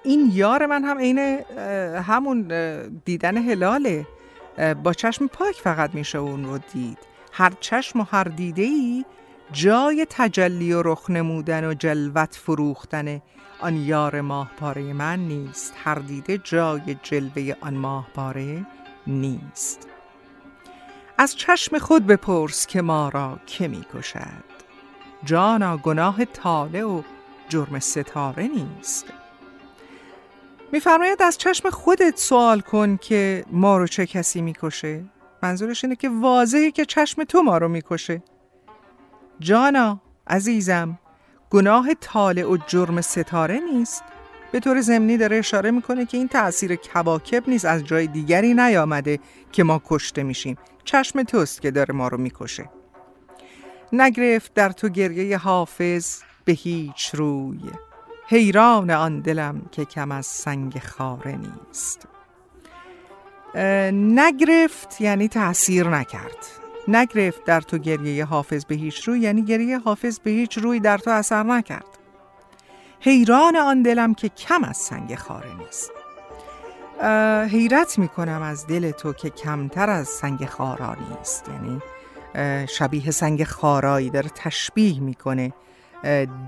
[0.04, 1.20] این یار من هم عین
[1.98, 2.48] همون
[3.06, 4.08] دیدن هلاله.
[4.84, 6.98] با چشم پاک فقط میشه اون رو دید.
[7.32, 9.06] هر چشم و هر دیده ای
[9.52, 13.22] جای تجلی و رخ نمودن و جلوت فروختن.
[13.60, 15.74] آن یار ماه پاره من نیست.
[15.84, 18.66] هر دیده جای جلوه آن ماه پاره
[19.08, 19.88] نیست.
[21.18, 24.44] از چشم خود بپرس که ما را که می کشد.
[25.24, 27.02] جانا گناه تاله و
[27.50, 29.06] جرم ستاره نیست.
[30.72, 35.04] میفرماید از چشم خودت سوال کن که ما رو چه کسی می‌کشه
[35.44, 38.24] منظورش اینه که واضحه که چشم تو ما رو می‌کشه
[39.40, 41.00] جانا عزیزم
[41.50, 44.04] گناه طالع و جرم ستاره نیست.
[44.54, 49.20] به طور ضمنی داره اشاره می‌کنه که این تأثیر کواکب نیست از جای دیگری نیامده
[49.52, 50.58] که ما کشته میشیم.
[50.84, 52.70] چشم توست که داره ما رو می‌کشه.
[53.94, 57.60] نگرفت در تو گریه حافظ به هیچ روی.
[58.28, 62.08] حیران آن دلم که کم از سنگ خاره نیست.
[63.94, 66.38] نگرفت یعنی تأثیر نکرد.
[66.88, 70.98] نگرفت در تو گریه حافظ به هیچ روی یعنی گریه حافظ به هیچ روی در
[70.98, 72.03] تو اثر نکرد.
[73.06, 75.92] حیران آن دلم که کم از سنگ خاره نیست.
[77.50, 81.50] حیرت می‌کنم از دل تو که کمتر از سنگ خارا نیست.
[81.50, 81.82] یعنی
[82.66, 85.54] شبیه سنگ خارایی داره تشبیه می‌کنه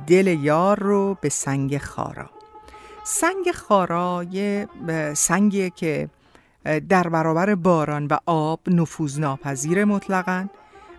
[0.08, 2.30] دل یار رو به سنگ خارا.
[3.04, 4.68] سنگ خارا یه
[5.14, 6.10] سنگیه که
[6.90, 10.48] در برابر باران و آب نفوذ ناپذیر مطلقاً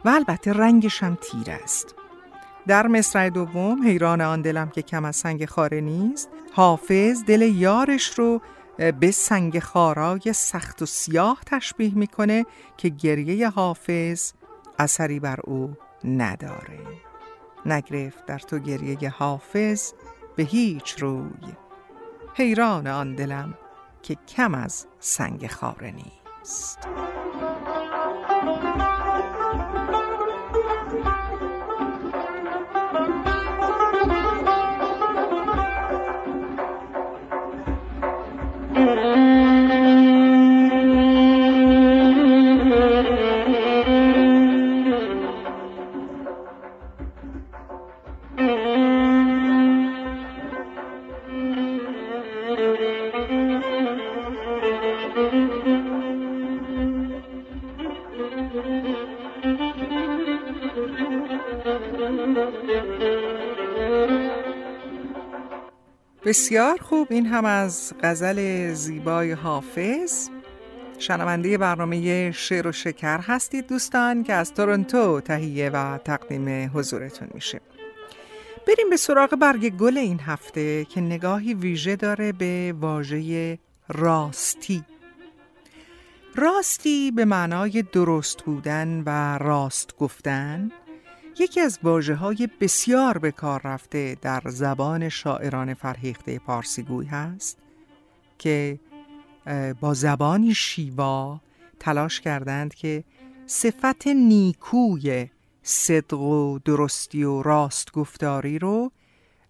[0.05, 1.95] و البته رنگش هم تیر است.
[2.67, 8.19] در مصرع دوم حیران آن دلم که کم از سنگ خاره نیست حافظ دل یارش
[8.19, 8.41] رو
[9.01, 12.47] به سنگ خارای سخت و سیاه تشبیه می‌کنه
[12.77, 14.33] که گریه حافظ
[14.79, 16.81] اثری بر او نداره.
[17.67, 19.93] نگرفت در تو گریه حافظ
[20.37, 21.55] به هیچ روی.
[22.35, 23.55] حیران آن دلم
[24.03, 26.79] که کم از سنگ خاره نیست.
[66.37, 67.09] بسیار خوب.
[67.11, 70.28] این هم از غزل زیبای حافظ.
[70.99, 77.61] شنونده برنامه شعر و شکر هستید دوستان که از تورنتو تهیه و تقدیم حضورتون میشه.
[78.66, 83.59] بریم به سراغ برگ گل این هفته که نگاهی ویژه داره به واژه
[83.89, 84.84] راستی.
[86.34, 90.70] راستی به معنای درست بودن و راست گفتن
[91.39, 97.59] یکی از واجه های بسیار به کار رفته در زبان شاعران فرهیخته پارسیگوی هست
[98.39, 98.78] که
[99.80, 101.41] با زبانی شیوا
[101.80, 103.05] تلاش کردند که
[103.47, 105.28] صفت نیکوی
[105.62, 108.93] صدق و درستی و راست گفتاری رو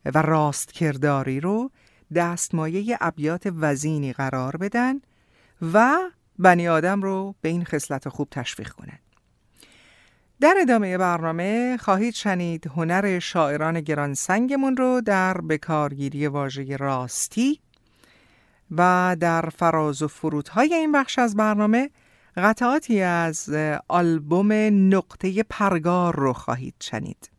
[0.05, 1.71] و راست کرداری رو
[2.15, 5.01] دستمایه ابیات وزینی قرار بدن
[5.73, 5.97] و
[6.39, 9.06] بنی آدم رو به این خصلت خوب تشویق کنند.
[10.41, 17.61] در ادامه برنامه خواهید شنید هنر شاعران گرانسنگمون رو در بکارگیری واژه راستی
[18.71, 21.91] و در فراز و فرودهای این بخش از برنامه
[22.37, 23.57] قطعاتی از
[23.89, 24.53] آلبوم
[24.95, 27.31] نقطه پرگار رو خواهید شنید.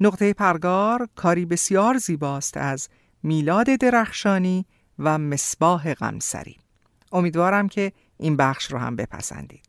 [0.00, 2.88] نقطه پرگار کاری بسیار زیباست از
[3.22, 4.66] میلاد درخشانی
[4.98, 6.56] و مصباح غمسری.
[7.12, 9.68] امیدوارم که این بخش رو هم بپسندید.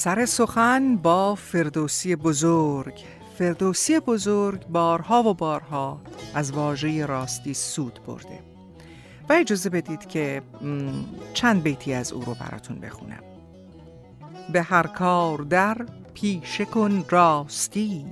[0.00, 2.94] سر سخن با فردوسی بزرگ.
[3.38, 6.00] فردوسی بزرگ بارها و بارها
[6.34, 8.38] از واژه راستی سود برده.
[9.28, 10.42] و اجازه بدید که
[11.34, 13.22] چند بیتی از او رو براتون بخونم.
[14.52, 18.06] به هر کار در پیشه کن راستی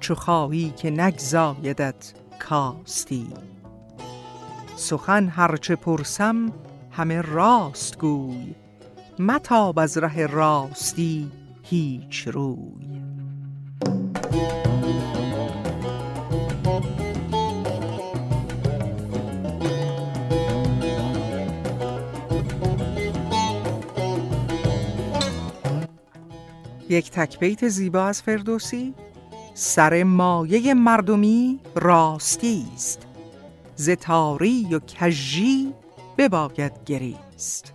[0.00, 3.26] چو خواهی که نگزایدت کاستی.
[4.76, 6.52] سخن هرچه پرسم
[6.90, 8.54] همه راست گوی
[9.20, 11.30] متاب از ره راستی
[11.62, 13.02] هیچ روی.
[26.88, 28.94] یک تکبیت زیبا از فردوسی
[29.54, 33.06] سر مایه مردمی راستی است.
[33.76, 35.74] ز تاری و کژی
[36.18, 37.74] بباید گریست.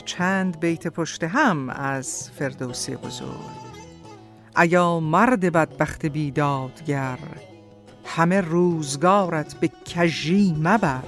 [0.00, 3.66] چند بیت پشت هم از فردوسی بزرگ.
[4.56, 7.18] ایا مرد بدبخت بیدادگر
[8.04, 11.02] همه روزگارت به کژی مبر.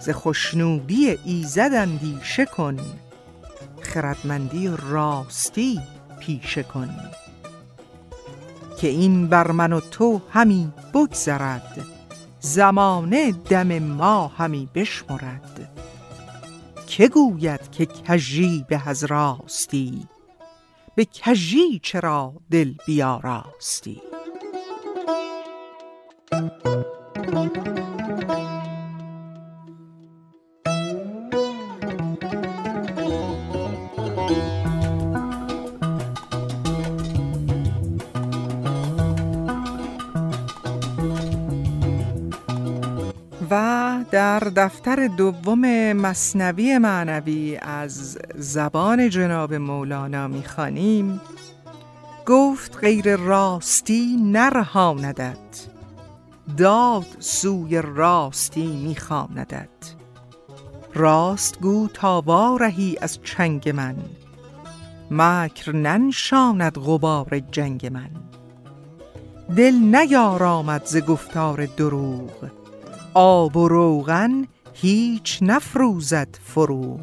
[0.00, 2.76] ز خوشنودی ایزد اندیشه کن
[3.80, 5.80] خردمندی و راستی
[6.20, 6.90] پیشه کن.
[8.78, 11.86] که این بر من و تو همی بگذرد
[12.40, 15.79] زمانه دم ما همی بشمرد.
[17.00, 20.08] که گوید که کژی به از راستی؟
[20.94, 24.02] به کژی چرا دل بیاراستی؟
[44.50, 51.20] دفتر دوم مصنوی معنوی از زبان جناب مولانا می‌خوانیم.
[52.26, 55.66] گفت غیر راستی نرهاندت.
[56.56, 59.94] داد سوی راستی میخواندت.
[60.94, 63.96] راست گو تا وارهی از چنگ من.
[65.10, 68.10] مکر ننشاند غبار جنگ من.
[69.56, 72.59] دل نیارامد ز گفتار دروغ.
[73.14, 77.00] آب و روغن هیچ نفروزد فروغ.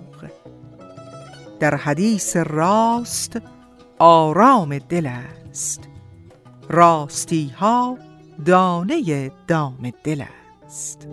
[1.59, 3.41] در حدیث راست
[3.99, 5.09] آرام دل
[5.49, 5.89] است.
[6.69, 7.97] راستی ها
[8.45, 10.23] دانه دام دل
[10.65, 11.07] است.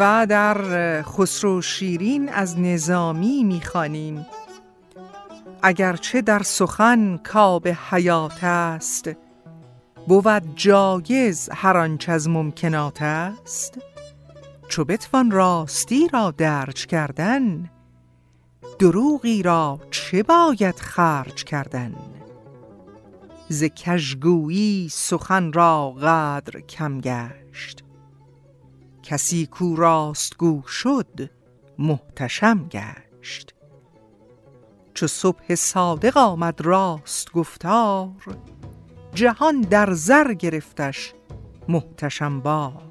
[0.00, 4.26] و در خسرو شیرین از نظامی می‌خوانیم.
[5.62, 9.10] اگرچه در سخن کاب حیات است
[10.08, 13.78] بود جایز هر آنچه از ممکنات است.
[14.68, 17.70] چو بتوان راستی را درج کردن
[18.78, 21.94] دروغی را چه باید خرج کردن؟
[23.48, 27.89] ز کژگویی سخن را قدر کم گشت.
[29.02, 31.30] کسی کو راستگو شد
[31.78, 33.54] محتشم گشت.
[34.94, 38.10] چو صبح صادق آمد راست گفتار
[39.14, 41.14] جهان در زر گرفتش
[41.68, 42.82] محتشم بار.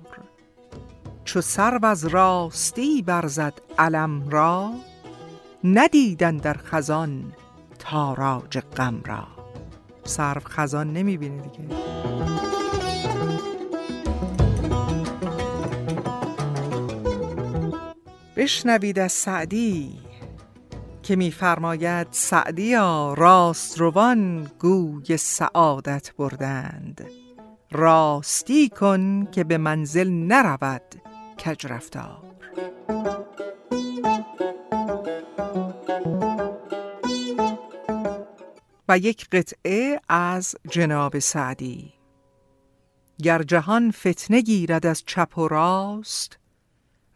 [1.25, 4.73] چو سرو از راستی برزد علم را
[5.63, 7.33] ندیدن در خزان
[7.79, 9.27] تاراج غم را.
[10.03, 12.38] سرو خزان نمی‌بینه دیگه.
[18.39, 19.99] بشنوید از سعدی
[21.03, 27.09] که میفرماید سعدیا راست روان گوی سعادت بردند.
[27.71, 30.81] راستی کن که به منزل نرود
[31.45, 32.23] کج رفتار.
[38.89, 41.93] و یک قطعه از جناب سعدی.
[43.23, 46.38] گر جهان فتنه گیرد از چپ و راست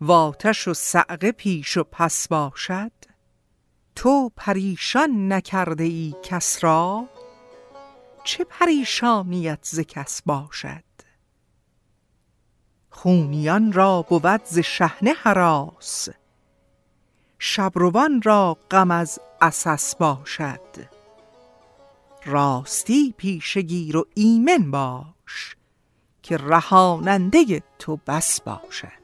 [0.03, 2.91] و آتش و صعقه پیش و پس باشد؟
[3.95, 7.09] تو پریشان نکرده ای کس را؟
[8.23, 10.83] چه پریشانیت ز کس باشد؟
[12.89, 16.09] خونیان را بود ز شحنه هراس
[17.39, 20.89] شبروان را غم از عسس باشد.
[22.25, 25.55] راستی پیشه گیر و ایمن باش
[26.23, 29.02] که رهاننده تو بس باشد.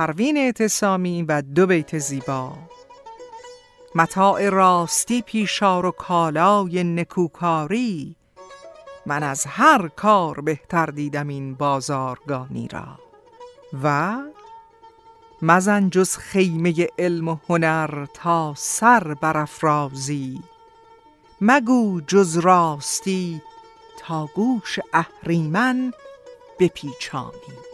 [0.00, 2.52] پروین اعتصامی و دو بیت زیبا.
[3.94, 8.16] متاع راستی پیشار و کالای نکوکاری
[9.06, 12.98] من از هر کار بهتر دیدم این بازارگانی را.
[13.82, 14.18] و
[15.42, 20.40] مزن جز خیمه علم و هنر تا سر برافرازی
[21.40, 23.42] مگو جز راستی
[23.98, 25.92] تا گوش اهریمن
[26.58, 27.69] بپیچانی.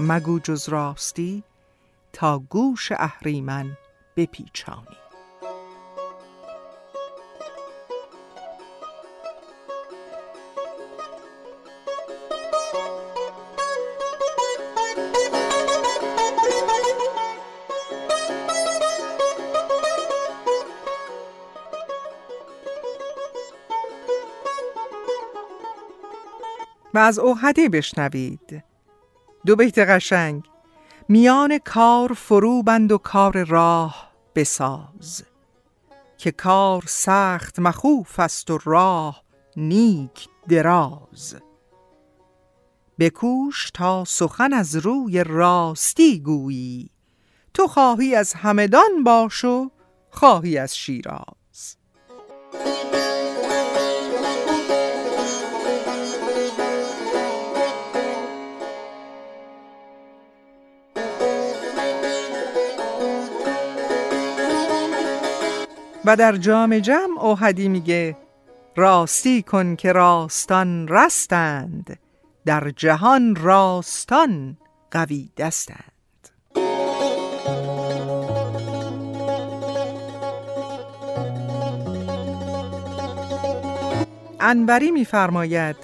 [0.00, 1.42] مگو جز راستی
[2.12, 3.76] تا گوش اهریمن
[4.16, 4.96] بپیچانی.
[26.94, 28.69] و از اوهدی بشنوید.
[29.46, 30.44] دو بیت قشنگ.
[31.08, 35.24] میان کار فرو بند و کار راه بساز
[36.18, 39.24] که کار سخت مخوف است و راه
[39.56, 41.36] نیک دراز.
[42.98, 46.90] بکوش تا سخن از روی راستی گویی
[47.54, 49.70] تو خواهی از همدان باش و
[50.10, 51.39] خواهی از شیراز.
[66.04, 68.16] و در جام جمع اوهدی میگه
[68.76, 71.98] راستی کن که راستان رستند
[72.44, 74.56] در جهان راستان
[74.90, 75.90] قوی دستند.
[84.40, 85.76] انوری میفرماید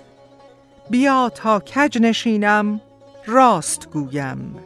[0.90, 2.80] بیا تا کج نشینم
[3.26, 4.56] راست گویم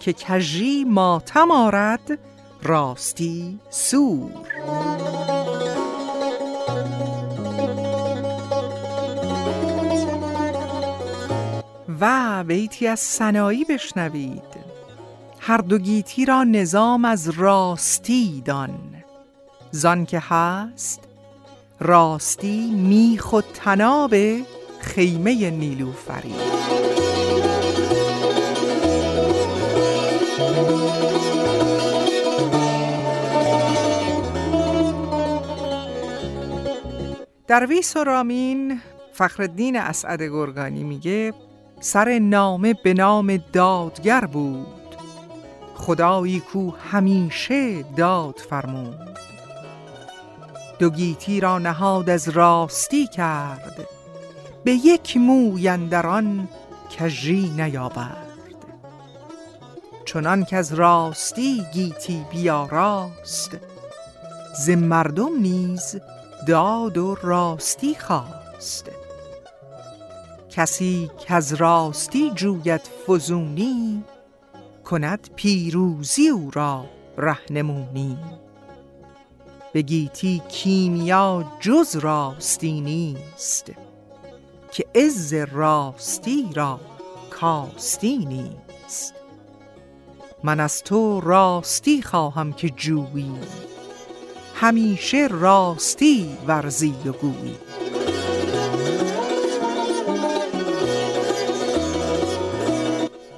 [0.00, 2.18] که کژی ماتم آرد
[2.62, 4.30] راستی سور.
[12.00, 14.42] و بیتی از سنایی بشنوید.
[15.40, 18.78] هر دو گیتی را نظام از راستی دان.
[19.70, 21.00] زان که هست
[21.80, 24.14] راستی میخ و تناب
[24.80, 26.34] خیمه نیلوفری.
[37.50, 38.80] در ویس و رامین
[39.12, 41.34] فخردین اسعد گرگانی میگه
[41.80, 44.96] سر نامه به نام دادگر بود.
[45.74, 49.18] خدایی کو همیشه داد فرمود.
[50.78, 53.88] دو گیتی را نهاد از راستی کرد.
[54.64, 56.48] به یک موی اندران
[56.90, 58.26] کژی نیاورد.
[60.04, 63.56] چنان که از راستی گیتی بیاراست
[64.58, 66.00] ز مردم نیز
[66.46, 68.90] داد و راستی خواست.
[70.50, 74.04] کسی که راستی جوید فزونی
[74.84, 76.84] کند پیروزی او را
[77.16, 78.18] رهنمونی.
[79.72, 83.72] به گیتی کیمیا جز راستی نیست
[84.72, 86.80] که عز راستی را
[87.30, 89.14] کاستی نیست.
[90.44, 93.69] من از تو راستی خواهم که جویی.
[94.60, 97.56] همیشه راستی ورزی و گویی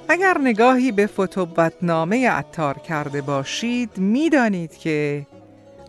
[0.09, 5.27] اگر نگاهی به فتوبتنامه عطار کرده باشید می‌دانید که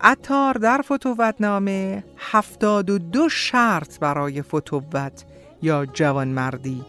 [0.01, 5.25] عطار در فتوبتنامه هفتاد و دو شرط برای فتوبت
[5.63, 6.85] یا جوانمردی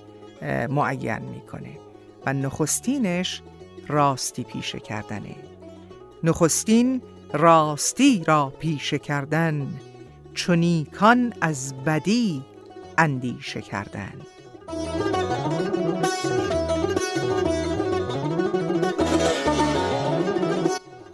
[0.69, 1.79] معین می‌کنه
[2.25, 3.41] و نخستینش
[3.87, 5.35] راستی پیشه کردنه.
[6.23, 7.01] نخستین
[7.37, 9.67] راستی را پیشه کردن
[10.33, 12.45] چونیکان از بدی
[12.97, 14.13] اندیشه کردن.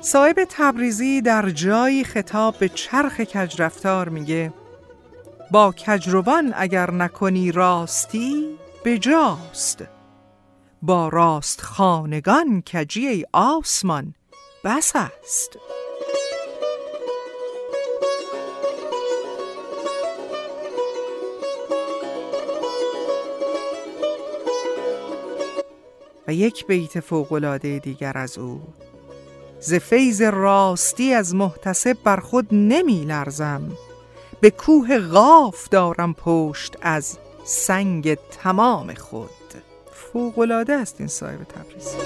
[0.01, 4.53] صاحب تبریزی در جایی خطاب به چرخ کجرفتار میگه
[5.51, 9.83] با کجروان اگر نکنی راستی بجاست.
[10.81, 14.13] با راست خانگان کجی آسمان
[14.63, 15.57] بس است.
[26.33, 28.61] یک بیت فوقلاده دیگر از او.
[29.59, 33.71] ز فیض راستی از محتسب بر خود نمی لرزم.
[34.41, 39.29] به کوه غاف دارم پشت از سنگ تمام خود.
[40.13, 41.97] فوقلاده است این صاحب تبریزی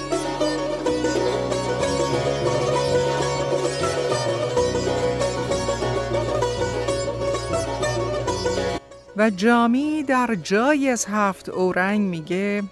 [9.16, 12.62] و جامی در جایی از هفت اورنگ میگه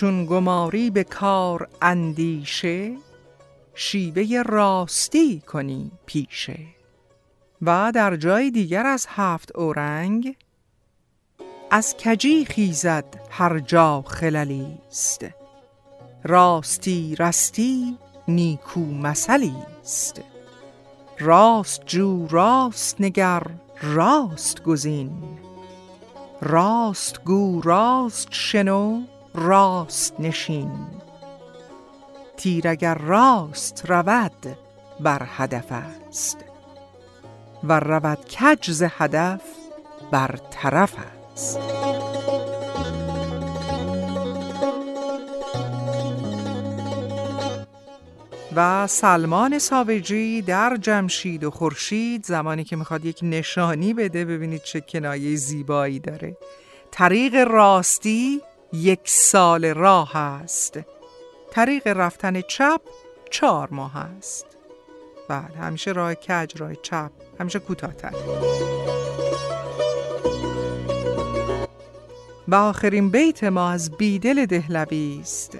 [0.00, 2.96] چون گماری به کار اندیشه
[3.74, 6.58] شیوه راستی کنی پیشه.
[7.62, 10.36] و در جای دیگر از هفت اورنگ
[11.70, 15.26] از کجی خیزد هر جا خللی است.
[16.24, 17.98] راستی راستی
[18.28, 20.20] نیکو مثلی است.
[21.18, 23.42] راست جو راست نگر
[23.82, 25.12] راست گزین.
[26.42, 29.02] راست گو راست شنو
[29.34, 30.70] راست نشین.
[32.36, 34.56] تیر اگر راست رود
[35.00, 36.44] بر هدف است.
[37.64, 39.40] و رود کج ز هدف
[40.10, 40.94] بر طرف
[41.32, 41.58] است.
[48.56, 54.80] و سلمان ساوجی در جمشید و خورشید زمانی که می‌خواد یک نشانی بده ببینید چه
[54.80, 56.36] کنایه زیبایی داره.
[56.90, 58.40] طریق راستی
[58.72, 60.80] یک سال راه است.
[61.50, 62.80] طریق رفتن چپ
[63.30, 64.46] چهار ماه است.
[65.28, 67.10] بعد همیشه راه کج راه چپ
[67.40, 68.12] همیشه کوتاه‌تر.
[72.48, 75.58] و آخرین بیت ما از بیدل دهلوی است.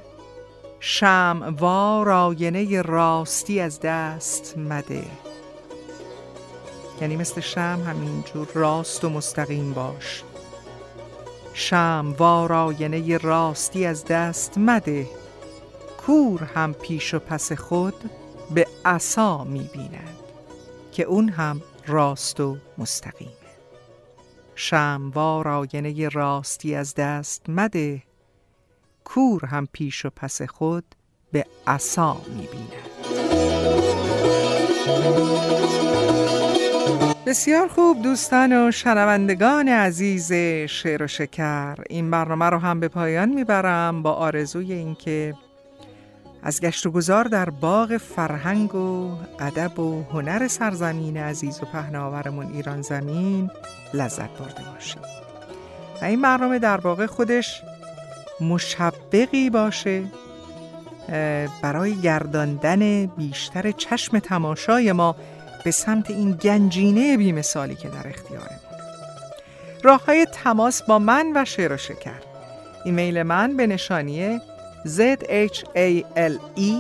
[0.80, 5.04] شم وار آینه راستی از دست مده.
[7.00, 10.22] یعنی مثل شم همینجور راست و مستقیم باش.
[11.55, 15.07] شم وار آینه راستی از دست مده.
[16.07, 18.11] کور هم پیش و پس خود
[18.55, 20.16] به عصا می‌بیند
[20.92, 23.30] که اون هم راست و مستقیمه
[24.55, 28.03] شموار آینه راستی از دست مده
[29.05, 30.84] کور هم پیش و پس خود
[31.32, 32.72] به عصا می‌بیند
[37.26, 40.32] بسیار خوب دوستان و شنوندگان عزیز
[40.68, 41.74] شعر و شکر.
[41.91, 45.34] این برنامه رو هم به پایان می‌برم با آرزوی اینکه
[46.43, 52.47] از گشت و گذار در باغ فرهنگ و ادب و هنر سرزمین عزیز و پهناورمون
[52.53, 53.51] ایران زمین
[53.95, 55.03] لذت برده باشید
[56.03, 57.62] و این برنامه در واقع خودش
[58.41, 60.03] مشبقی باشه
[61.62, 65.16] برای گرداندن بیشتر چشم تماشای ما
[65.64, 68.61] به سمت این گنجینه بیمثالی که در اختیارمون
[69.82, 72.20] راه های تماس با من و شعر و شکر.
[72.84, 74.40] ایمیل من به نشانی
[74.86, 75.00] Z
[75.50, 76.72] H A L E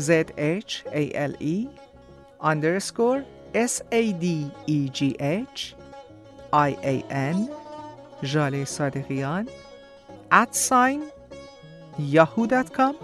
[0.00, 1.66] Z H A L E
[2.40, 3.22] underscore
[3.54, 4.26] S A D
[4.66, 5.74] E G H
[6.52, 7.36] I A N
[8.22, 9.48] ژاله صادقیان
[10.52, 11.00] sign
[11.98, 12.94] yahoo.com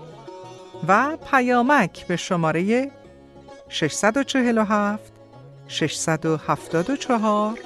[0.88, 2.90] و پیامک به شماره
[3.70, 5.12] 647
[5.68, 7.58] 674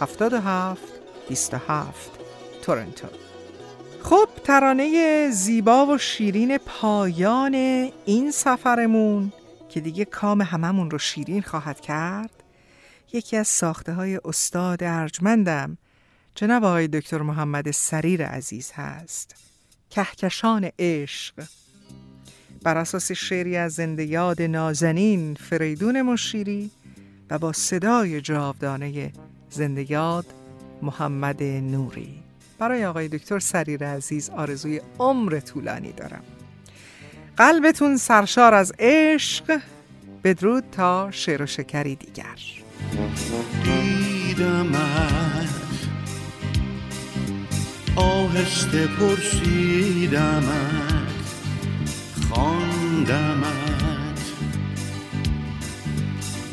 [0.00, 0.82] 77
[1.28, 2.10] 27
[2.62, 3.08] تورنتو.
[4.02, 7.54] خب ترانه زیبا و شیرین پایان
[8.04, 9.32] این سفرمون
[9.68, 12.30] که دیگه کام هممون رو شیرین خواهد کرد
[13.12, 15.78] یکی از ساخته های استاد ارجمندم
[16.34, 19.34] جناب آقای دکتر محمد سریر عزیز هست.
[19.90, 21.44] کهکشان عشق.
[22.62, 26.70] بر اساس شعری از زنده یاد نازنین فریدون مشیری
[27.30, 29.12] و با صدای جاودانه
[29.50, 30.26] زنده یاد
[30.82, 32.14] محمد نوری.
[32.58, 36.22] برای آقای دکتر سریر عزیز آرزوی عمر طولانی دارم.
[37.36, 39.60] قلبتون سرشار از عشق
[40.24, 42.38] بدرود تا شعر و شکری دیگر.
[47.96, 50.87] آهسته پرسیدمت
[52.38, 54.20] خواندمت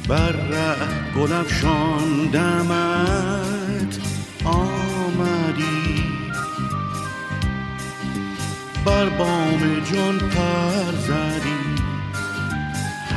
[0.08, 0.76] بر ره
[1.16, 2.74] گل افشاندمت
[4.44, 6.04] آمدی.
[8.86, 9.60] بر بام
[9.94, 11.64] جان پر زدی.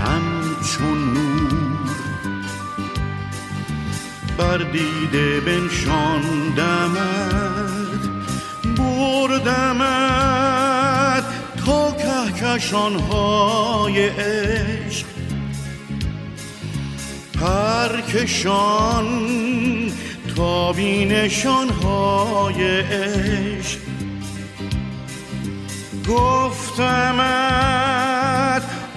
[0.04, 1.90] همچون نور.
[4.38, 6.98] بر دیده بنشاندمت
[8.76, 10.57] بردمت.
[12.40, 15.06] تا کهکشانهای عشق
[17.40, 19.06] پرکشان
[20.36, 22.00] تا بینشانهای
[22.80, 23.78] عشق.
[26.08, 27.02] گفتمت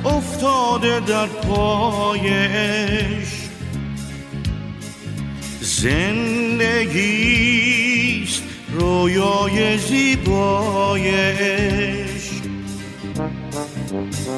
[0.05, 3.41] افتاده در پای عشق.
[5.61, 6.83] زندگیست
[8.73, 12.10] رویای زیبای عشق.
[13.91, 14.31] Thank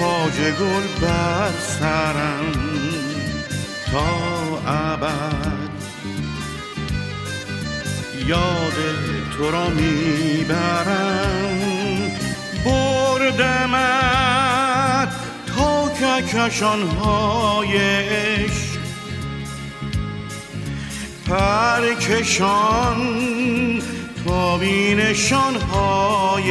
[0.00, 2.52] تاج گل بر سرم
[3.92, 4.08] تا
[4.66, 5.70] ابد.
[8.26, 8.78] یاد
[9.36, 11.20] تو را می‌برم
[12.64, 13.88] بردمت
[15.56, 18.80] تا ککشان های عشق.
[21.26, 23.00] پرکشان
[24.24, 26.50] تا بینشان های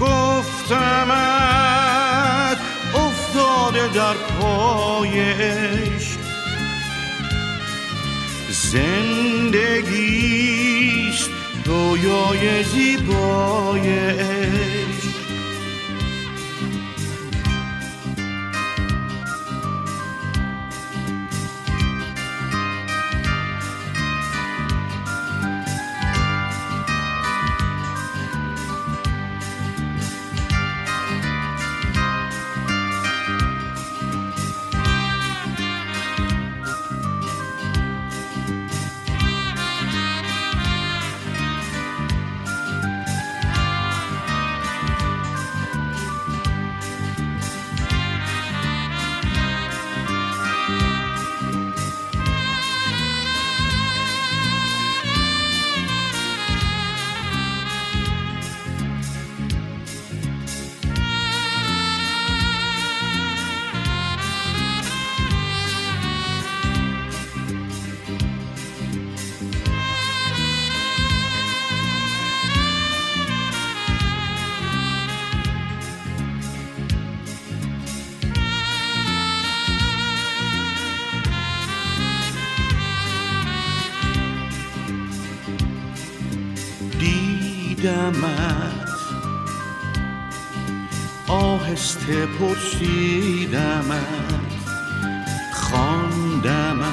[0.00, 1.58] گفتمت
[2.94, 6.18] افتاده در پای عشق
[8.72, 9.98] زندگیست
[11.64, 13.88] رویای زیبای
[88.10, 88.88] دیدمت
[91.28, 93.92] آهسته پرسیدمت
[95.52, 96.88] خواندمت.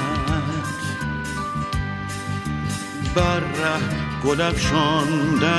[3.14, 3.80] بر ره
[4.24, 5.56] گل افشاندمت.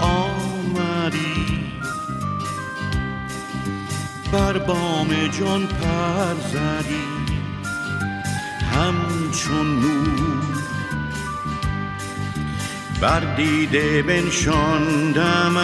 [0.00, 1.64] آمدی.
[4.32, 5.08] بر بام
[5.38, 7.06] جان پر زدی.
[8.76, 10.35] همچون نور
[13.00, 15.56] بر دیده بنشاندمت